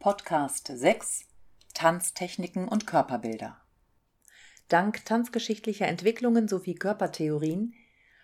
Podcast 0.00 0.72
6 0.74 1.26
Tanztechniken 1.74 2.66
und 2.66 2.86
Körperbilder. 2.86 3.60
Dank 4.68 5.04
tanzgeschichtlicher 5.04 5.88
Entwicklungen 5.88 6.48
sowie 6.48 6.74
Körpertheorien 6.74 7.74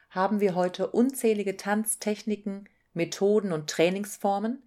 haben 0.09 0.41
wir 0.41 0.54
heute 0.54 0.86
unzählige 0.86 1.59
Tanztechniken, 1.59 2.66
Methoden 2.95 3.52
und 3.52 3.68
Trainingsformen, 3.68 4.62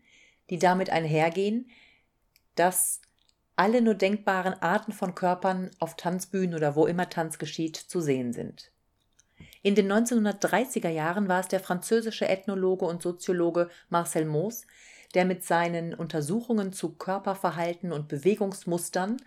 die 0.52 0.60
damit 0.60 0.92
einhergehen, 0.92 1.72
dass 2.54 3.02
alle 3.56 3.82
nur 3.82 3.96
denkbaren 3.96 4.54
Arten 4.62 4.92
von 4.92 5.16
Körpern 5.16 5.72
auf 5.80 5.96
Tanzbühnen 5.96 6.54
oder 6.54 6.76
wo 6.76 6.86
immer 6.86 7.10
Tanz 7.10 7.40
geschieht 7.40 7.76
zu 7.76 8.02
sehen 8.02 8.34
sind. 8.34 8.72
In 9.64 9.74
den 9.74 9.92
1930er 9.92 10.90
Jahren 10.90 11.28
war 11.28 11.40
es 11.40 11.48
der 11.48 11.60
französische 11.60 12.30
Ethnologe 12.30 12.86
und 12.86 13.02
Soziologe 13.02 13.72
Marcel 13.90 14.26
Mauss, 14.26 14.68
der 15.16 15.26
mit 15.26 15.44
seinen 15.44 15.94
Untersuchungen 15.94 16.74
zu 16.74 16.96
Körperverhalten 16.96 17.92
und 17.92 18.08
Bewegungsmustern, 18.08 19.18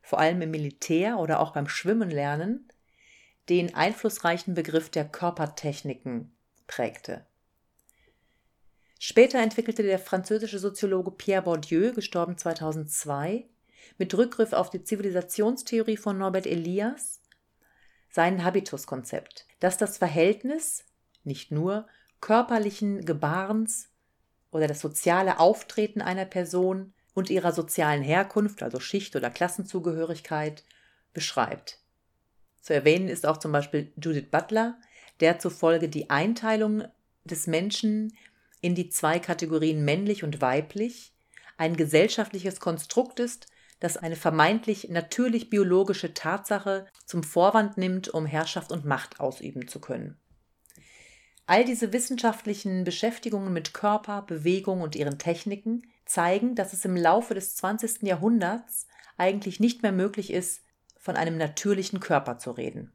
vor 0.00 0.18
allem 0.18 0.42
im 0.42 0.50
Militär 0.50 1.18
oder 1.18 1.40
auch 1.40 1.52
beim 1.52 1.68
Schwimmenlernen, 1.68 2.68
den 3.48 3.74
einflussreichen 3.74 4.54
Begriff 4.54 4.90
der 4.90 5.04
Körpertechniken 5.04 6.32
prägte. 6.66 7.26
Später 8.98 9.40
entwickelte 9.40 9.82
der 9.82 9.98
französische 9.98 10.60
Soziologe 10.60 11.10
Pierre 11.10 11.42
Bourdieu, 11.42 11.92
gestorben 11.92 12.38
2002, 12.38 13.46
mit 13.98 14.14
Rückgriff 14.16 14.52
auf 14.52 14.70
die 14.70 14.84
Zivilisationstheorie 14.84 15.96
von 15.96 16.18
Norbert 16.18 16.46
Elias 16.46 17.20
sein 18.10 18.44
Habituskonzept, 18.44 19.46
das 19.58 19.76
das 19.76 19.98
Verhältnis 19.98 20.84
nicht 21.24 21.50
nur 21.50 21.86
körperlichen 22.20 23.04
Gebarens 23.04 23.88
oder 24.52 24.68
das 24.68 24.80
soziale 24.80 25.40
Auftreten 25.40 26.00
einer 26.00 26.26
Person 26.26 26.92
und 27.14 27.30
ihrer 27.30 27.52
sozialen 27.52 28.02
Herkunft, 28.02 28.62
also 28.62 28.78
Schicht- 28.78 29.16
oder 29.16 29.30
Klassenzugehörigkeit, 29.30 30.64
beschreibt. 31.12 31.80
Zu 32.60 32.74
erwähnen 32.74 33.08
ist 33.08 33.26
auch 33.26 33.38
zum 33.38 33.50
Beispiel 33.50 33.92
Judith 34.00 34.30
Butler, 34.30 34.78
der 35.18 35.40
zufolge 35.40 35.88
die 35.88 36.10
Einteilung 36.10 36.84
des 37.24 37.46
Menschen 37.46 38.16
in 38.60 38.74
die 38.74 38.88
zwei 38.88 39.18
Kategorien 39.18 39.84
männlich 39.84 40.22
und 40.22 40.40
weiblich 40.40 41.12
ein 41.56 41.76
gesellschaftliches 41.76 42.60
Konstrukt 42.60 43.20
ist, 43.20 43.46
das 43.80 43.96
eine 43.96 44.16
vermeintlich 44.16 44.88
natürlich 44.90 45.50
biologische 45.50 46.14
Tatsache 46.14 46.86
zum 47.04 47.24
Vorwand 47.24 47.76
nimmt, 47.76 48.08
um 48.08 48.26
Herrschaft 48.26 48.70
und 48.70 48.84
Macht 48.84 49.18
ausüben 49.18 49.66
zu 49.66 49.80
können. 49.80 50.16
All 51.46 51.64
diese 51.64 51.92
wissenschaftlichen 51.92 52.84
Beschäftigungen 52.84 53.52
mit 53.52 53.74
Körper, 53.74 54.22
Bewegung 54.22 54.80
und 54.80 54.94
ihren 54.94 55.18
Techniken 55.18 55.82
zeigen, 56.04 56.54
dass 56.54 56.72
es 56.72 56.84
im 56.84 56.96
Laufe 56.96 57.34
des 57.34 57.56
20. 57.56 58.02
Jahrhunderts 58.02 58.86
eigentlich 59.16 59.60
nicht 59.60 59.82
mehr 59.82 59.92
möglich 59.92 60.32
ist, 60.32 60.62
von 60.98 61.16
einem 61.16 61.36
natürlichen 61.36 62.00
Körper 62.00 62.38
zu 62.38 62.52
reden. 62.52 62.92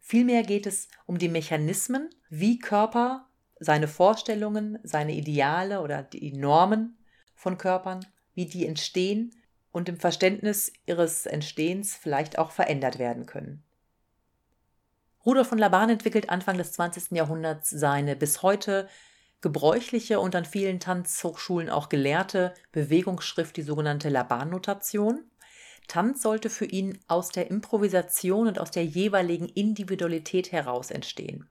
Vielmehr 0.00 0.42
geht 0.42 0.66
es 0.66 0.88
um 1.06 1.18
die 1.18 1.28
Mechanismen, 1.28 2.10
wie 2.28 2.58
Körper 2.58 3.28
seine 3.58 3.88
Vorstellungen, 3.88 4.78
seine 4.82 5.14
Ideale 5.14 5.80
oder 5.80 6.02
die 6.02 6.32
Normen 6.32 6.98
von 7.34 7.56
Körpern, 7.56 8.04
wie 8.34 8.46
die 8.46 8.66
entstehen 8.66 9.34
und 9.72 9.88
im 9.88 9.98
Verständnis 9.98 10.72
ihres 10.86 11.26
Entstehens 11.26 11.94
vielleicht 11.94 12.38
auch 12.38 12.50
verändert 12.50 12.98
werden 12.98 13.26
können. 13.26 13.65
Rudolf 15.26 15.48
von 15.48 15.58
Laban 15.58 15.90
entwickelt 15.90 16.30
Anfang 16.30 16.56
des 16.56 16.72
20. 16.72 17.10
Jahrhunderts 17.10 17.68
seine 17.68 18.14
bis 18.14 18.42
heute 18.42 18.88
gebräuchliche 19.40 20.20
und 20.20 20.36
an 20.36 20.44
vielen 20.44 20.78
Tanzhochschulen 20.78 21.68
auch 21.68 21.88
gelehrte 21.88 22.54
Bewegungsschrift, 22.70 23.56
die 23.56 23.62
sogenannte 23.62 24.08
Laban-Notation. 24.08 25.24
Tanz 25.88 26.22
sollte 26.22 26.48
für 26.48 26.64
ihn 26.64 26.98
aus 27.08 27.30
der 27.30 27.50
Improvisation 27.50 28.46
und 28.46 28.60
aus 28.60 28.70
der 28.70 28.84
jeweiligen 28.84 29.48
Individualität 29.48 30.52
heraus 30.52 30.90
entstehen. 30.92 31.48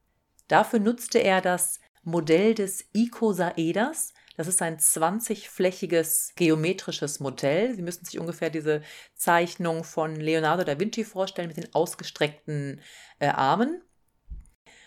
Dafür 0.47 0.79
nutzte 0.79 1.19
er 1.19 1.41
das 1.41 1.79
Modell 2.03 2.53
des 2.53 2.85
Ikosaeders. 2.93 4.13
Das 4.37 4.47
ist 4.47 4.61
ein 4.61 4.77
20-flächiges 4.77 6.33
geometrisches 6.35 7.19
Modell. 7.19 7.73
Sie 7.75 7.81
müssen 7.81 8.05
sich 8.05 8.19
ungefähr 8.19 8.49
diese 8.49 8.81
Zeichnung 9.15 9.83
von 9.83 10.15
Leonardo 10.15 10.63
da 10.63 10.79
Vinci 10.79 11.03
vorstellen 11.03 11.47
mit 11.47 11.57
den 11.57 11.73
ausgestreckten 11.73 12.81
äh, 13.19 13.27
Armen. 13.27 13.81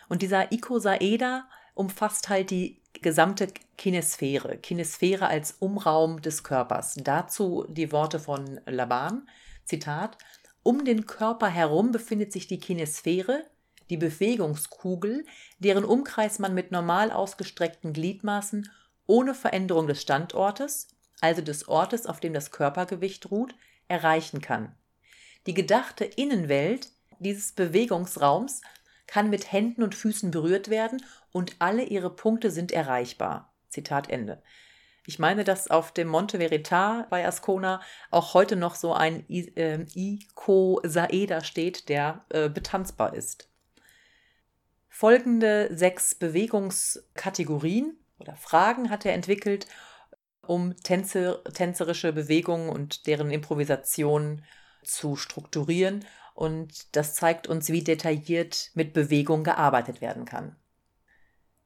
Und 0.09 0.23
dieser 0.23 0.53
Ikosaeder 0.53 1.49
umfasst 1.75 2.29
halt 2.29 2.51
die 2.51 2.83
gesamte 3.01 3.49
Kinesphäre. 3.77 4.59
Kinesphäre 4.59 5.29
als 5.29 5.53
Umraum 5.53 6.21
des 6.21 6.43
Körpers. 6.43 6.95
Dazu 6.97 7.67
die 7.69 7.93
Worte 7.93 8.19
von 8.19 8.61
Laban. 8.67 9.29
Zitat. 9.65 10.19
Um 10.63 10.85
den 10.85 11.07
Körper 11.07 11.49
herum 11.49 11.93
befindet 11.93 12.33
sich 12.33 12.47
die 12.47 12.59
Kinesphäre, 12.59 13.45
die 13.91 13.97
Bewegungskugel, 13.97 15.25
deren 15.59 15.85
Umkreis 15.85 16.39
man 16.39 16.55
mit 16.55 16.73
normal 16.73 17.11
ausgestreckten 17.11 17.93
Gliedmaßen 17.93 18.69
ohne 19.09 19.35
Veränderung 19.35 19.89
des 19.89 20.01
Standortes, 20.01 20.87
also 21.21 21.43
des 21.43 21.67
Ortes, 21.67 22.07
auf 22.07 22.21
dem 22.21 22.33
das 22.33 22.53
Körpergewicht 22.53 23.33
ruht, 23.33 23.57
erreichen 23.89 24.41
kann. 24.41 24.77
Die 25.47 25.55
gedachte 25.55 26.05
Innenwelt 26.05 26.91
dieses 27.19 27.53
Bewegungsraums 27.53 28.61
kann 29.07 29.31
mit 29.31 29.51
Händen 29.51 29.83
und 29.83 29.95
Füßen 29.95 30.31
berührt 30.31 30.69
werden 30.69 31.03
und 31.33 31.57
alle 31.59 31.83
ihre 31.85 32.11
Punkte 32.15 32.51
sind 32.51 32.71
erreichbar. 32.71 33.53
Zitat 33.71 34.11
Ende. 34.11 34.43
Ich 35.07 35.19
meine, 35.19 35.43
dass 35.43 35.71
auf 35.71 35.93
dem 35.93 36.09
Monte 36.09 36.37
Verita 36.37 37.07
bei 37.09 37.27
Ascona 37.27 37.81
auch 38.11 38.35
heute 38.35 38.57
noch 38.57 38.75
so 38.75 38.93
ein 38.93 39.25
äh, 39.31 39.87
Ikosaeder 39.95 41.43
steht, 41.43 41.89
der 41.89 42.27
äh, 42.29 42.51
betanzbar 42.51 43.15
ist. 43.15 43.49
Folgende 44.91 45.71
sechs 45.75 46.15
Bewegungskategorien 46.15 47.97
oder 48.19 48.37
Fragen 48.37 48.91
hat 48.91 49.05
er 49.05 49.15
entwickelt, 49.15 49.67
um 50.47 50.77
Tänze, 50.77 51.43
tänzerische 51.55 52.13
Bewegungen 52.13 52.71
und 52.71 53.07
deren 53.07 53.31
Improvisation 53.31 54.45
zu 54.83 55.17
strukturieren 55.17 56.05
und 56.35 56.95
das 56.97 57.15
zeigt 57.15 57.49
uns, 57.49 57.69
wie 57.69 57.83
detailliert 57.83 58.71
mit 58.75 58.93
Bewegung 58.93 59.43
gearbeitet 59.43 60.01
werden 60.01 60.25
kann. 60.25 60.55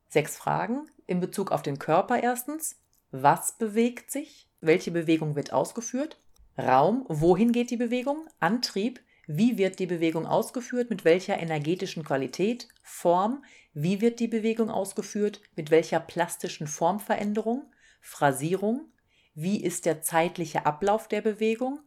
Sechs 0.09 0.37
Fragen 0.37 0.91
in 1.07 1.21
Bezug 1.21 1.53
auf 1.53 1.63
den 1.63 1.79
Körper 1.79 2.23
erstens. 2.23 2.77
Was 3.11 3.59
bewegt 3.59 4.11
sich? 4.11 4.49
Welche 4.61 4.91
Bewegung 4.91 5.37
wird 5.37 5.53
ausgeführt? 5.53 6.19
Raum, 6.57 7.05
wohin 7.09 7.53
geht 7.53 7.71
die 7.71 7.77
Bewegung? 7.77 8.27
Antrieb, 8.41 9.01
wie 9.27 9.57
wird 9.59 9.79
die 9.79 9.87
Bewegung 9.87 10.27
ausgeführt? 10.27 10.91
Mit 10.91 11.05
welcher 11.05 11.39
energetischen 11.39 12.05
Qualität? 12.05 12.69
Form, 12.83 13.45
wie 13.73 14.01
wird 14.01 14.21
die 14.21 14.29
Bewegung 14.29 14.71
ausgeführt? 14.71 15.41
Mit 15.57 15.71
welcher 15.71 16.01
plastischen 16.01 16.67
Formveränderung? 16.67 17.71
Phrasierung, 18.01 18.93
wie 19.35 19.63
ist 19.63 19.87
der 19.87 20.03
zeitliche 20.03 20.67
Ablauf 20.67 21.09
der 21.09 21.23
Bewegung? 21.23 21.81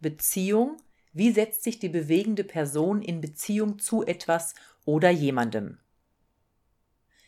Beziehung, 0.00 0.76
wie 1.12 1.32
setzt 1.32 1.64
sich 1.64 1.80
die 1.80 1.88
bewegende 1.88 2.44
Person 2.44 3.02
in 3.02 3.20
Beziehung 3.20 3.78
zu 3.78 4.06
etwas 4.06 4.54
oder 4.84 5.10
jemandem? 5.10 5.78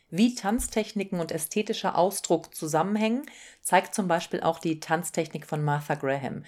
Wie 0.09 0.35
Tanztechniken 0.35 1.21
und 1.21 1.33
ästhetischer 1.33 1.97
Ausdruck 1.97 2.55
zusammenhängen, 2.55 3.27
zeigt 3.63 3.95
zum 3.95 4.09
Beispiel 4.09 4.41
auch 4.41 4.59
die 4.59 4.81
Tanztechnik 4.81 5.47
von 5.47 5.63
Martha 5.63 5.95
Graham. 5.95 6.45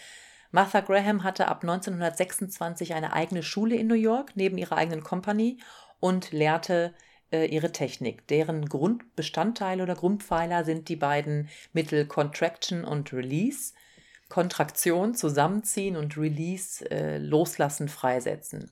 Martha 0.53 0.81
Graham 0.81 1.25
hatte 1.25 1.49
ab 1.49 1.63
1926 1.63 2.93
eine 2.95 3.15
eigene 3.15 3.43
Schule 3.43 3.75
in 3.75 3.87
New 3.87 3.95
York 3.95 4.33
neben 4.35 4.59
ihrer 4.59 4.77
eigenen 4.77 5.03
Company 5.03 5.59
und 5.99 6.31
lehrte 6.31 6.95
äh, 7.33 7.47
ihre 7.47 7.73
Technik. 7.73 8.29
Deren 8.29 8.67
Grundbestandteile 8.67 9.83
oder 9.83 9.95
Grundpfeiler 9.95 10.65
sind 10.65 10.91
die 10.91 10.97
beiden 10.97 11.49
Mittel 11.73 12.07
Contraction 12.07 12.85
und 12.85 13.13
Release. 13.15 13.73
Kontraktion 14.29 15.15
zusammenziehen 15.15 15.97
und 15.97 16.17
Release 16.17 16.89
äh, 16.91 17.19
loslassen, 17.19 17.89
freisetzen. 17.89 18.71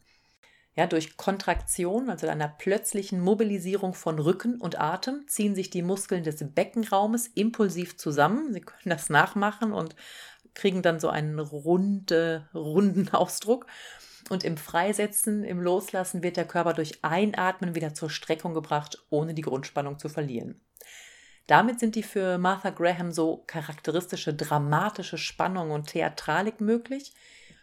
Ja, 0.76 0.87
durch 0.87 1.16
Kontraktion, 1.16 2.08
also 2.08 2.28
einer 2.28 2.49
plötzlichen 2.49 3.20
Mobilisierung 3.20 3.93
von 3.93 4.19
Rücken 4.19 4.60
und 4.60 4.81
Atem, 4.81 5.26
ziehen 5.26 5.55
sich 5.55 5.69
die 5.69 5.82
Muskeln 5.82 6.25
des 6.25 6.43
Beckenraumes 6.55 7.26
impulsiv 7.26 7.96
zusammen. 7.96 8.52
Sie 8.52 8.60
können 8.60 8.90
das 8.90 9.10
nachmachen 9.10 9.72
und 9.72 9.96
kriegen 10.55 10.82
dann 10.82 11.00
so 11.00 11.08
einen 11.08 11.38
runde, 11.38 12.49
runden 12.55 13.08
Ausdruck. 13.12 13.67
Und 14.29 14.44
im 14.44 14.56
Freisetzen, 14.56 15.44
im 15.44 15.61
Loslassen 15.61 16.23
wird 16.23 16.37
der 16.37 16.47
Körper 16.47 16.75
durch 16.75 17.02
Einatmen 17.02 17.75
wieder 17.75 17.94
zur 17.94 18.11
Streckung 18.11 18.55
gebracht, 18.55 18.99
ohne 19.08 19.35
die 19.35 19.43
Grundspannung 19.43 19.99
zu 19.99 20.08
verlieren. 20.08 20.61
Damit 21.47 21.81
sind 21.81 21.97
die 21.97 22.02
für 22.02 22.38
Martha 22.38 22.70
Graham 22.70 23.11
so 23.11 23.43
charakteristische 23.47 24.35
dramatische 24.35 25.19
Spannung 25.19 25.73
und 25.73 25.88
Theatralik 25.88 26.61
möglich 26.61 27.12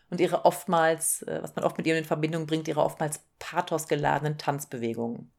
und 0.10 0.20
ihre 0.20 0.44
oftmals, 0.44 1.22
äh, 1.22 1.40
was 1.42 1.56
man 1.56 1.64
oft 1.64 1.78
mit 1.78 1.88
ihr 1.88 1.98
in 1.98 2.04
Verbindung 2.04 2.48
bringt, 2.48 2.68
ihre 2.68 2.84
oftmals 2.84 3.22
pathosgeladenen 3.40 4.38
Tanzbewegungen. 4.38 5.32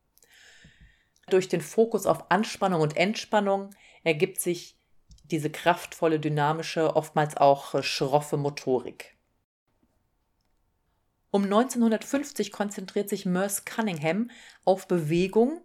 Durch 1.28 1.48
den 1.48 1.60
Fokus 1.60 2.06
auf 2.06 2.30
Anspannung 2.30 2.80
und 2.80 2.96
Entspannung 2.96 3.70
ergibt 4.02 4.40
sich 4.40 4.77
diese 5.30 5.50
kraftvolle, 5.50 6.20
dynamische, 6.20 6.96
oftmals 6.96 7.36
auch 7.36 7.74
äh, 7.74 7.82
schroffe 7.82 8.36
Motorik. 8.36 9.16
Um 11.30 11.44
1950 11.44 12.52
konzentriert 12.52 13.08
sich 13.08 13.26
Merce 13.26 13.64
Cunningham 13.64 14.30
auf 14.64 14.88
Bewegung 14.88 15.60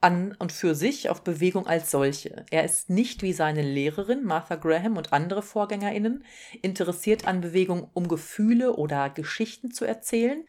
an 0.00 0.36
und 0.38 0.52
für 0.52 0.74
sich, 0.74 1.08
auf 1.08 1.22
Bewegung 1.22 1.66
als 1.66 1.90
solche. 1.90 2.44
Er 2.50 2.64
ist 2.64 2.90
nicht 2.90 3.22
wie 3.22 3.32
seine 3.32 3.62
Lehrerin 3.62 4.24
Martha 4.24 4.56
Graham 4.56 4.96
und 4.96 5.12
andere 5.12 5.42
Vorgängerinnen 5.42 6.24
interessiert 6.60 7.26
an 7.26 7.40
Bewegung, 7.40 7.90
um 7.94 8.08
Gefühle 8.08 8.74
oder 8.74 9.10
Geschichten 9.10 9.70
zu 9.70 9.84
erzählen, 9.84 10.44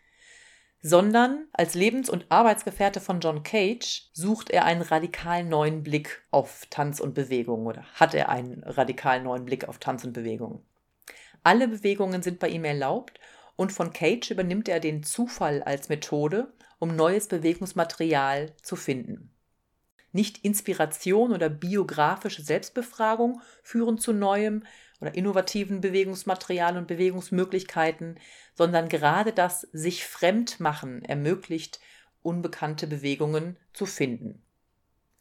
sondern 0.82 1.48
als 1.54 1.74
Lebens- 1.74 2.10
und 2.10 2.26
Arbeitsgefährte 2.30 3.02
von 3.02 3.20
John 3.20 3.44
Cage 3.44 4.10
sucht 4.14 4.50
er 4.50 4.66
einen 4.66 4.82
radikal 4.82 5.44
neuen 5.44 5.84
Blick 5.84 6.24
auf 6.32 6.68
Tanz 6.70 7.00
und 7.00 7.14
Bewegung 7.14 7.66
oder 7.66 7.84
hat 7.96 8.14
er 8.14 8.30
einen 8.30 8.64
radikal 8.64 9.22
neuen 9.22 9.46
Blick 9.46 9.68
auf 9.68 9.80
Tanz 9.80 10.04
und 10.04 10.14
Bewegung. 10.14 10.64
Alle 11.44 11.68
Bewegungen 11.68 12.22
sind 12.22 12.40
bei 12.40 12.50
ihm 12.50 12.66
erlaubt 12.66 13.20
und 13.56 13.72
von 13.72 13.92
Cage 13.92 14.32
übernimmt 14.32 14.70
er 14.70 14.80
den 14.80 15.04
Zufall 15.04 15.64
als 15.64 15.90
Methode, 15.90 16.54
um 16.80 16.96
neues 16.96 17.28
Bewegungsmaterial 17.28 18.54
zu 18.62 18.76
finden. 18.76 19.32
Nicht 20.12 20.44
Inspiration 20.46 21.34
oder 21.34 21.50
biografische 21.50 22.42
Selbstbefragung 22.42 23.42
führen 23.64 23.98
zu 23.98 24.14
neuem 24.14 24.64
oder 25.00 25.14
innovativen 25.16 25.82
Bewegungsmaterial 25.82 26.78
und 26.78 26.88
Bewegungsmöglichkeiten, 26.88 28.20
sondern 28.58 28.90
gerade 28.90 29.32
das 29.32 29.62
sich 29.72 30.06
Fremdmachen 30.06 31.06
ermöglicht, 31.06 31.80
unbekannte 32.24 32.88
Bewegungen 32.88 33.58
zu 33.74 33.86
finden. 33.86 34.42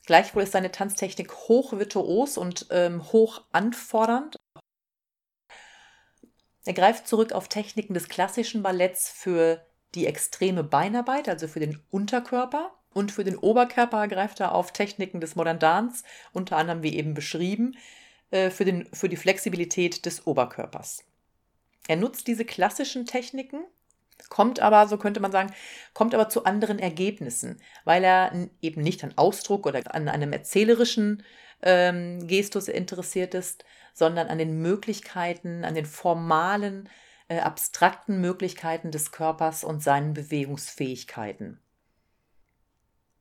Gleichwohl 0.06 0.44
ist 0.44 0.52
seine 0.52 0.72
Tanztechnik 0.72 1.32
hoch 1.32 1.72
virtuos 1.72 2.38
und 2.38 2.66
ähm, 2.70 3.12
hoch 3.12 3.42
anfordernd. 3.52 4.36
Er 6.64 6.72
greift 6.72 7.06
zurück 7.06 7.32
auf 7.32 7.48
Techniken 7.48 7.94
des 7.94 8.08
klassischen 8.08 8.62
Balletts 8.62 9.10
für 9.10 9.64
die 9.94 10.06
extreme 10.06 10.64
Beinarbeit, 10.64 11.28
also 11.28 11.46
für 11.46 11.60
den 11.60 11.80
Unterkörper. 11.90 12.72
Und 12.92 13.12
für 13.12 13.24
den 13.24 13.36
Oberkörper 13.36 14.08
greift 14.08 14.40
er 14.40 14.54
auf 14.54 14.72
Techniken 14.72 15.20
des 15.20 15.36
Modern 15.36 15.58
Dance, 15.58 16.02
unter 16.32 16.56
anderem 16.56 16.82
wie 16.82 16.96
eben 16.96 17.12
beschrieben, 17.12 17.76
äh, 18.30 18.50
für, 18.50 18.64
den, 18.64 18.88
für 18.92 19.08
die 19.08 19.16
Flexibilität 19.16 20.06
des 20.06 20.26
Oberkörpers. 20.26 21.04
Er 21.88 21.96
nutzt 21.96 22.26
diese 22.26 22.44
klassischen 22.44 23.06
Techniken, 23.06 23.64
kommt 24.28 24.60
aber, 24.60 24.88
so 24.88 24.96
könnte 24.98 25.20
man 25.20 25.32
sagen, 25.32 25.52
kommt 25.94 26.14
aber 26.14 26.28
zu 26.28 26.44
anderen 26.44 26.78
Ergebnissen, 26.78 27.60
weil 27.84 28.02
er 28.04 28.48
eben 28.60 28.82
nicht 28.82 29.04
an 29.04 29.12
Ausdruck 29.16 29.66
oder 29.66 29.94
an 29.94 30.08
einem 30.08 30.32
erzählerischen 30.32 31.22
ähm, 31.62 32.26
Gestus 32.26 32.68
interessiert 32.68 33.34
ist, 33.34 33.64
sondern 33.94 34.28
an 34.28 34.38
den 34.38 34.60
Möglichkeiten, 34.60 35.64
an 35.64 35.74
den 35.74 35.86
formalen, 35.86 36.88
äh, 37.28 37.38
abstrakten 37.38 38.20
Möglichkeiten 38.20 38.90
des 38.90 39.10
Körpers 39.10 39.64
und 39.64 39.82
seinen 39.82 40.14
Bewegungsfähigkeiten. 40.14 41.60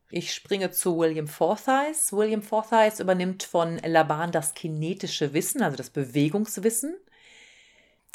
Ich 0.09 0.33
springe 0.33 0.71
zu 0.71 0.97
William 0.97 1.27
Forsyth. 1.27 2.11
William 2.11 2.41
Forsyth 2.41 2.99
übernimmt 2.99 3.43
von 3.43 3.79
Laban 3.79 4.31
das 4.31 4.53
kinetische 4.53 5.33
Wissen, 5.33 5.61
also 5.63 5.75
das 5.75 5.89
Bewegungswissen, 5.89 6.95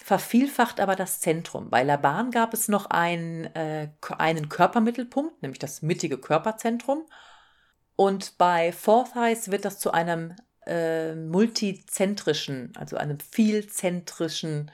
vervielfacht 0.05 0.81
aber 0.81 0.97
das 0.97 1.20
Zentrum. 1.20 1.70
Bei 1.70 1.82
Laban 1.82 2.31
gab 2.31 2.55
es 2.55 2.69
noch 2.69 2.87
ein, 2.87 3.55
äh, 3.55 3.88
einen 4.19 4.49
Körpermittelpunkt, 4.49 5.43
nämlich 5.43 5.58
das 5.58 5.82
mittige 5.82 6.19
Körperzentrum. 6.19 7.06
Und 7.97 8.38
bei 8.38 8.73
Forsyth 8.73 9.50
wird 9.50 9.64
das 9.64 9.79
zu 9.79 9.93
einem 9.93 10.35
äh, 10.67 11.14
multizentrischen, 11.14 12.73
also 12.76 12.97
einem 12.97 13.19
vielzentrischen 13.20 14.70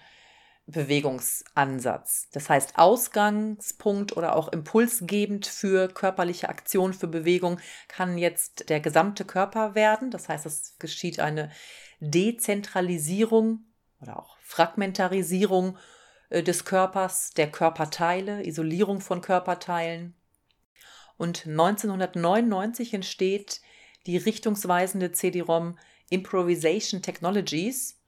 Bewegungsansatz. 0.67 2.28
Das 2.32 2.50
heißt, 2.50 2.76
Ausgangspunkt 2.76 4.17
oder 4.17 4.34
auch 4.34 4.49
impulsgebend 4.49 5.46
für 5.46 5.88
körperliche 5.88 6.49
Aktion, 6.49 6.93
für 6.93 7.06
Bewegung 7.06 7.61
kann 7.88 8.19
jetzt 8.19 8.69
der 8.69 8.81
gesamte 8.81 9.25
Körper 9.25 9.75
werden. 9.75 10.11
Das 10.11 10.28
heißt, 10.28 10.44
es 10.46 10.76
geschieht 10.78 11.20
eine 11.20 11.50
Dezentralisierung 12.00 13.64
oder 14.00 14.19
auch 14.19 14.37
Fragmentarisierung 14.43 15.78
äh, 16.31 16.43
des 16.43 16.64
Körpers, 16.64 17.32
der 17.32 17.50
Körperteile, 17.50 18.46
Isolierung 18.46 19.00
von 19.00 19.20
Körperteilen. 19.20 20.14
Und 21.16 21.46
1999 21.46 22.94
entsteht 22.94 23.60
die 24.06 24.16
richtungsweisende 24.16 25.12
CD-ROM 25.12 25.78
Improvisation 26.10 27.02
Technologies 27.02 28.00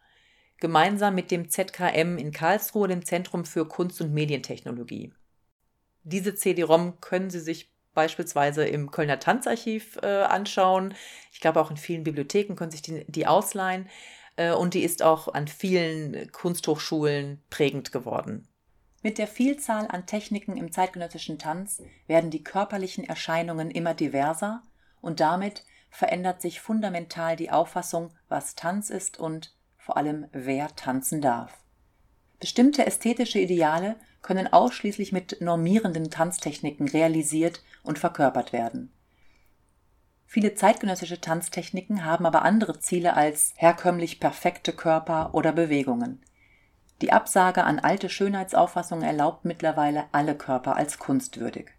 gemeinsam 0.61 1.14
mit 1.14 1.31
dem 1.31 1.49
ZKM 1.49 2.19
in 2.19 2.32
Karlsruhe, 2.32 2.88
dem 2.88 3.05
Zentrum 3.05 3.44
für 3.44 3.67
Kunst- 3.67 4.00
und 4.00 4.12
Medientechnologie. 4.12 5.12
Diese 6.05 6.34
CD-ROM 6.34 7.00
können 7.00 7.31
Sie 7.31 7.41
sich 7.41 7.73
beispielsweise 7.94 8.64
im 8.64 8.91
Kölner 8.91 9.19
Tanzarchiv 9.19 9.99
äh, 10.02 10.06
anschauen. 10.06 10.94
Ich 11.32 11.41
glaube, 11.41 11.61
auch 11.61 11.70
in 11.70 11.76
vielen 11.76 12.05
Bibliotheken 12.05 12.55
können 12.55 12.70
sich 12.70 12.82
die, 12.82 13.05
die 13.08 13.26
ausleihen. 13.26 13.88
Äh, 14.38 14.52
und 14.52 14.75
die 14.75 14.85
ist 14.85 15.02
auch 15.02 15.29
an 15.35 15.49
vielen 15.49 16.31
Kunsthochschulen 16.32 17.43
prägend 17.50 17.93
geworden. 17.93 18.49
Mit 19.02 19.19
der 19.19 19.26
Vielzahl 19.26 19.87
an 19.88 20.06
Techniken 20.06 20.56
im 20.56 20.73
zeitgenössischen 20.73 21.38
Tanz 21.38 21.82
werden 22.06 22.31
die 22.31 22.43
körperlichen 22.43 23.05
Erscheinungen 23.05 23.70
immer 23.70 23.94
diverser 23.94 24.62
und 25.00 25.20
damit 25.20 25.64
verändert 25.90 26.40
sich 26.40 26.61
fundamental 26.61 27.37
die 27.37 27.50
Auffassung, 27.50 28.11
was 28.29 28.55
Tanz 28.55 28.90
ist 28.90 29.19
und 29.19 29.55
vor 29.76 29.96
allem 29.96 30.26
wer 30.32 30.75
tanzen 30.75 31.20
darf. 31.20 31.52
Bestimmte 32.41 32.87
ästhetische 32.87 33.38
Ideale 33.38 33.96
können 34.23 34.52
ausschließlich 34.52 35.12
mit 35.12 35.41
normierenden 35.41 36.11
Tanztechniken 36.11 36.88
realisiert 36.88 37.62
und 37.82 37.99
verkörpert 37.99 38.52
werden. 38.52 38.93
Viele 40.30 40.54
zeitgenössische 40.54 41.22
Tanztechniken 41.22 42.04
haben 42.04 42.26
aber 42.26 42.42
andere 42.42 42.78
Ziele 42.78 43.16
als 43.16 43.54
herkömmlich 43.56 44.20
perfekte 44.20 44.75
Körper 44.75 45.30
oder 45.32 45.52
Bewegungen. 45.52 46.20
Die 47.00 47.12
Absage 47.12 47.64
an 47.64 47.78
alte 47.78 48.10
Schönheitsauffassungen 48.10 49.04
erlaubt 49.04 49.46
mittlerweile 49.46 50.04
alle 50.12 50.34
Körper 50.36 50.76
als 50.76 50.98
kunstwürdig. 50.98 51.70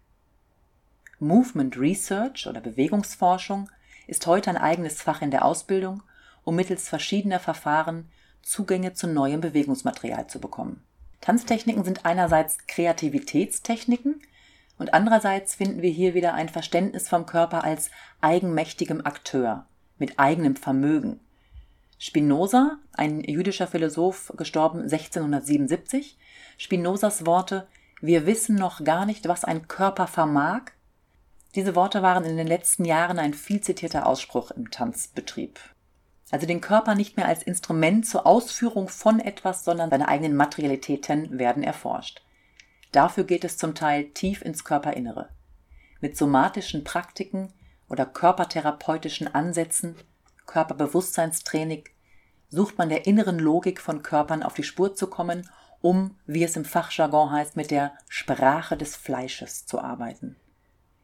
Movement 1.20 1.78
Research 1.78 2.48
oder 2.48 2.60
Bewegungsforschung 2.60 3.70
ist 4.08 4.26
heute 4.26 4.50
ein 4.50 4.56
eigenes 4.56 5.00
Fach 5.00 5.22
in 5.22 5.30
der 5.30 5.44
Ausbildung, 5.44 6.02
um 6.42 6.56
mittels 6.56 6.88
verschiedener 6.88 7.38
Verfahren 7.38 8.10
Zugänge 8.42 8.94
zu 8.94 9.06
neuem 9.06 9.40
Bewegungsmaterial 9.40 10.26
zu 10.26 10.40
bekommen. 10.40 10.82
Tanztechniken 11.20 11.84
sind 11.84 12.04
einerseits 12.04 12.58
Kreativitätstechniken, 12.66 14.20
und 14.80 14.94
andererseits 14.94 15.56
finden 15.56 15.82
wir 15.82 15.90
hier 15.90 16.14
wieder 16.14 16.32
ein 16.32 16.48
Verständnis 16.48 17.06
vom 17.06 17.26
Körper 17.26 17.64
als 17.64 17.90
eigenmächtigem 18.22 19.04
Akteur 19.04 19.66
mit 19.98 20.18
eigenem 20.18 20.56
Vermögen. 20.56 21.20
Spinoza, 21.98 22.78
ein 22.94 23.20
jüdischer 23.22 23.66
Philosoph, 23.66 24.32
gestorben 24.38 24.80
1677, 24.80 26.16
Spinozas 26.56 27.26
Worte 27.26 27.68
Wir 28.00 28.24
wissen 28.24 28.56
noch 28.56 28.82
gar 28.82 29.04
nicht, 29.04 29.28
was 29.28 29.44
ein 29.44 29.68
Körper 29.68 30.06
vermag. 30.06 30.62
Diese 31.54 31.74
Worte 31.74 32.00
waren 32.00 32.24
in 32.24 32.38
den 32.38 32.46
letzten 32.46 32.86
Jahren 32.86 33.18
ein 33.18 33.34
viel 33.34 33.60
zitierter 33.60 34.06
Ausspruch 34.06 34.50
im 34.50 34.70
Tanzbetrieb. 34.70 35.60
Also 36.30 36.46
den 36.46 36.62
Körper 36.62 36.94
nicht 36.94 37.18
mehr 37.18 37.28
als 37.28 37.42
Instrument 37.42 38.06
zur 38.06 38.26
Ausführung 38.26 38.88
von 38.88 39.20
etwas, 39.20 39.62
sondern 39.62 39.90
seine 39.90 40.08
eigenen 40.08 40.36
Materialitäten 40.36 41.38
werden 41.38 41.62
erforscht. 41.62 42.22
Dafür 42.92 43.24
geht 43.24 43.44
es 43.44 43.56
zum 43.56 43.74
Teil 43.74 44.10
tief 44.10 44.42
ins 44.42 44.64
Körperinnere. 44.64 45.28
Mit 46.00 46.16
somatischen 46.16 46.84
Praktiken 46.84 47.52
oder 47.88 48.06
körpertherapeutischen 48.06 49.32
Ansätzen, 49.32 49.96
Körperbewusstseinstraining, 50.46 51.84
sucht 52.48 52.78
man 52.78 52.88
der 52.88 53.06
inneren 53.06 53.38
Logik 53.38 53.80
von 53.80 54.02
Körpern 54.02 54.42
auf 54.42 54.54
die 54.54 54.64
Spur 54.64 54.94
zu 54.94 55.06
kommen, 55.06 55.48
um, 55.80 56.16
wie 56.26 56.44
es 56.44 56.56
im 56.56 56.64
Fachjargon 56.64 57.30
heißt, 57.30 57.56
mit 57.56 57.70
der 57.70 57.92
Sprache 58.08 58.76
des 58.76 58.96
Fleisches 58.96 59.66
zu 59.66 59.80
arbeiten. 59.80 60.36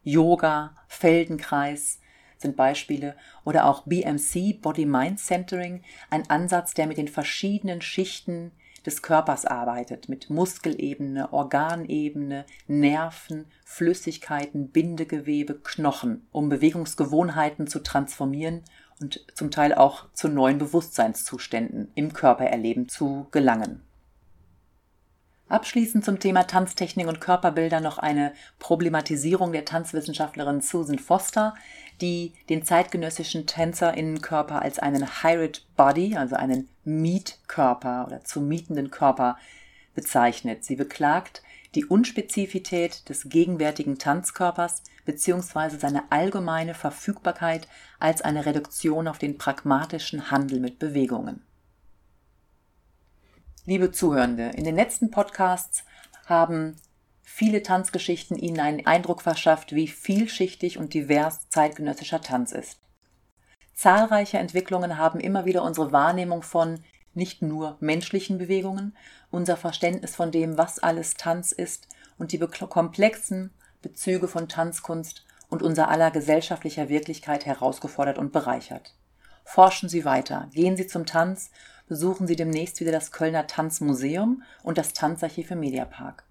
Yoga, 0.03 0.75
Feldenkreis 0.89 2.01
sind 2.39 2.57
Beispiele 2.57 3.17
oder 3.45 3.65
auch 3.67 3.83
BMC, 3.87 4.61
Body-Mind 4.61 5.19
Centering, 5.19 5.83
ein 6.11 6.29
Ansatz, 6.29 6.75
der 6.75 6.87
mit 6.87 6.99
den 6.99 7.09
verschiedenen 7.09 7.81
Schichten 7.81 8.53
des 8.87 9.03
Körpers 9.03 9.45
arbeitet, 9.45 10.09
mit 10.09 10.31
Muskelebene, 10.31 11.33
Organebene, 11.33 12.47
Nerven, 12.69 13.47
Flüssigkeiten, 13.65 14.71
Bindegewebe, 14.71 15.59
Knochen, 15.63 16.27
um 16.33 16.49
Bewegungsgewohnheiten 16.49 17.67
zu 17.67 17.81
transformieren 17.83 18.63
und 19.01 19.27
zum 19.35 19.51
Teil 19.51 19.75
auch 19.75 20.11
zu 20.13 20.29
neuen 20.29 20.59
Bewusstseinszuständen 20.59 21.91
im 21.95 22.13
Körpererleben 22.13 22.89
zu 22.89 23.27
gelangen. 23.31 23.83
Abschließend 25.49 26.05
zum 26.05 26.19
Thema 26.19 26.43
Tanztechnik 26.43 27.07
und 27.07 27.21
Körperbilder 27.21 27.81
noch 27.81 27.99
eine 27.99 28.33
Problematisierung 28.59 29.53
der 29.53 29.65
Tanzwissenschaftlerin 29.65 30.61
Susan 30.61 30.99
Foster, 30.99 31.55
die 32.01 32.33
den 32.49 32.65
zeitgenössischen 32.65 33.47
Tänzerinnenkörper 33.47 34.61
als 34.61 34.81
einen 34.81 35.07
Hybrid 35.23 35.65
Body, 35.77 36.17
also 36.17 36.35
einen 36.35 36.69
Mietkörper 36.85 38.07
oder 38.09 38.25
zu 38.25 38.41
mietenden 38.41 38.91
Körper 38.91 39.39
bezeichnet. 39.95 40.65
Sie 40.65 40.75
beklagt 40.75 41.43
die 41.77 41.85
Unspezifität 41.85 43.09
des 43.09 43.29
gegenwärtigen 43.29 43.99
Tanzkörpers 43.99 44.83
bzw. 45.05 45.79
seine 45.79 46.11
allgemeine 46.11 46.75
Verfügbarkeit 46.75 47.69
als 48.01 48.21
eine 48.21 48.47
Reduktion 48.47 49.07
auf 49.07 49.19
den 49.19 49.39
pragmatischen 49.39 50.33
Handel 50.33 50.59
mit 50.59 50.81
Bewegungen. 50.81 51.46
Liebe 53.69 53.91
Zuhörende, 53.91 54.53
in 54.55 54.63
den 54.63 54.77
letzten 54.77 55.11
Podcasts 55.11 55.83
haben 56.27 56.77
viele 57.25 57.65
Tanzgeschichten 57.65 58.39
Ihnen 58.39 58.61
einen 58.61 58.87
Eindruck 58.87 59.23
verschafft, 59.23 59.75
wie 59.75 59.89
vielschichtig 59.89 60.79
und 60.79 60.95
divers 60.95 61.49
zeitgenössischer 61.49 62.21
Tanz 62.21 62.53
ist. 62.53 62.79
Zahlreiche 63.75 64.39
Entwicklungen 64.39 64.99
haben 64.99 65.19
immer 65.19 65.47
wieder 65.47 65.65
unsere 65.65 65.91
Wahrnehmung 65.91 66.43
von 66.43 66.85
nicht 67.13 67.43
nur 67.43 67.77
menschlichen 67.81 68.39
Bewegungen, 68.39 68.97
unser 69.33 69.57
Verständnis 69.57 70.15
von 70.15 70.31
dem, 70.31 70.57
was 70.57 70.79
alles 70.79 71.15
Tanz 71.15 71.51
ist 71.51 71.89
und 72.19 72.31
die 72.31 72.39
komplexen 72.39 73.51
Bezüge 73.83 74.29
von 74.29 74.49
Tanzkunst 74.49 75.27
und 75.49 75.65
unser 75.65 75.89
aller 75.89 76.13
gesellschaftlicher 76.13 76.89
Wirklichkeit 76.89 77.47
herausgefordert 77.47 78.17
und 78.17 78.31
bereichert. 78.31 78.95
Forschen 79.45 79.89
Sie 79.89 80.05
weiter, 80.05 80.51
gehen 80.53 80.77
Sie 80.77 80.87
zum 80.87 81.05
Tanz 81.05 81.51
besuchen 81.89 82.27
Sie 82.27 82.37
demnächst 82.37 82.81
wieder 82.81 82.93
das 82.93 83.13
Kölner 83.13 83.47
Tanzmuseum 83.47 84.43
und 84.63 84.79
das 84.79 84.93
Tanzarchiv 84.93 85.51
im 85.51 85.61
Mediapark. 85.61 86.25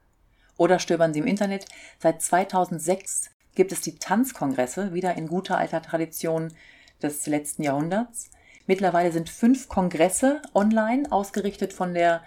Oder 0.57 0.79
stöbern 0.79 1.13
Sie 1.13 1.19
im 1.19 1.27
Internet. 1.27 1.65
Seit 1.99 2.21
2006 2.21 3.29
gibt 3.55 3.71
es 3.71 3.81
die 3.81 3.97
Tanzkongresse, 3.97 4.93
wieder 4.93 5.15
in 5.15 5.27
guter 5.27 5.57
alter 5.57 5.81
Tradition 5.81 6.53
des 7.01 7.25
letzten 7.27 7.63
Jahrhunderts. 7.63 8.29
Mittlerweile 8.67 9.11
sind 9.11 9.29
fünf 9.29 9.69
Kongresse 9.69 10.41
online, 10.53 11.11
ausgerichtet 11.11 11.73
von 11.73 11.93
der 11.93 12.23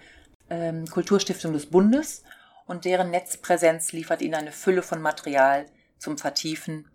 ähm, 0.49 0.85
Kulturstiftung 0.85 1.53
des 1.53 1.67
Bundes 1.67 2.23
und 2.65 2.85
deren 2.85 3.09
Netzpräsenz 3.09 3.91
liefert 3.91 4.21
Ihnen 4.21 4.35
eine 4.35 4.51
Fülle 4.51 4.83
von 4.83 5.01
Material 5.01 5.65
zum 5.97 6.17
Vertiefen 6.17 6.85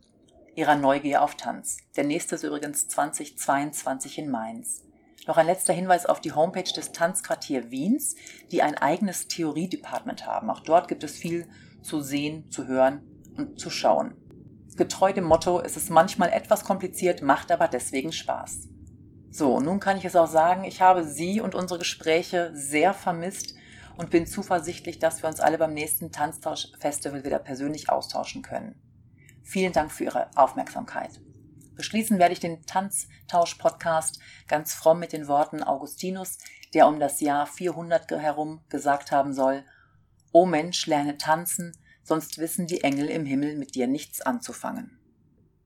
Ihrer 0.54 0.76
Neugier 0.76 1.22
auf 1.22 1.34
Tanz. 1.34 1.78
Der 1.96 2.04
nächste 2.04 2.36
ist 2.36 2.44
übrigens 2.44 2.88
2022 2.88 4.18
in 4.18 4.30
Mainz. 4.30 4.82
Noch 5.26 5.36
ein 5.38 5.46
letzter 5.46 5.72
Hinweis 5.72 6.06
auf 6.06 6.20
die 6.20 6.32
Homepage 6.32 6.70
des 6.70 6.92
Tanzquartier 6.92 7.70
Wiens, 7.70 8.14
die 8.50 8.62
ein 8.62 8.76
eigenes 8.76 9.26
Theoriedepartment 9.26 10.26
haben. 10.26 10.50
Auch 10.50 10.60
dort 10.60 10.88
gibt 10.88 11.02
es 11.02 11.16
viel 11.16 11.46
zu 11.82 12.00
sehen, 12.00 12.50
zu 12.50 12.66
hören 12.66 13.02
und 13.36 13.58
zu 13.58 13.70
schauen. 13.70 14.14
Getreu 14.76 15.12
dem 15.12 15.24
Motto, 15.24 15.60
es 15.60 15.76
ist 15.76 15.90
manchmal 15.90 16.30
etwas 16.30 16.64
kompliziert, 16.64 17.22
macht 17.22 17.52
aber 17.52 17.68
deswegen 17.68 18.12
Spaß. 18.12 18.68
So, 19.30 19.60
nun 19.60 19.80
kann 19.80 19.96
ich 19.96 20.04
es 20.04 20.16
auch 20.16 20.26
sagen, 20.26 20.64
ich 20.64 20.80
habe 20.80 21.04
Sie 21.04 21.40
und 21.40 21.54
unsere 21.54 21.78
Gespräche 21.78 22.50
sehr 22.54 22.92
vermisst 22.92 23.54
und 23.96 24.10
bin 24.10 24.26
zuversichtlich, 24.26 24.98
dass 24.98 25.22
wir 25.22 25.28
uns 25.28 25.40
alle 25.40 25.58
beim 25.58 25.74
nächsten 25.74 26.12
Tanztausch-Festival 26.12 27.24
wieder 27.24 27.38
persönlich 27.38 27.88
austauschen 27.88 28.42
können. 28.42 28.74
Vielen 29.42 29.72
Dank 29.72 29.92
für 29.92 30.04
Ihre 30.04 30.28
Aufmerksamkeit. 30.36 31.20
Beschließen 31.76 32.18
werde 32.18 32.32
ich 32.32 32.40
den 32.40 32.64
Tanztausch-Podcast 32.66 34.20
ganz 34.46 34.74
fromm 34.74 35.00
mit 35.00 35.12
den 35.12 35.28
Worten 35.28 35.62
Augustinus, 35.62 36.38
der 36.72 36.86
um 36.86 37.00
das 37.00 37.20
Jahr 37.20 37.46
400 37.46 38.10
herum 38.12 38.60
gesagt 38.68 39.12
haben 39.12 39.32
soll, 39.32 39.64
O 40.32 40.46
Mensch, 40.46 40.86
lerne 40.86 41.16
tanzen, 41.16 41.76
sonst 42.02 42.38
wissen 42.38 42.66
die 42.66 42.82
Engel 42.82 43.08
im 43.08 43.24
Himmel 43.24 43.56
mit 43.56 43.74
dir 43.74 43.86
nichts 43.86 44.20
anzufangen. 44.20 44.98